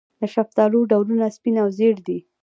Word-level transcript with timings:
د 0.19 0.21
شفتالو 0.33 0.79
ډولونه 0.91 1.25
سپین 1.35 1.55
او 1.63 1.67
ژیړ 1.77 1.95
دي. 2.07 2.19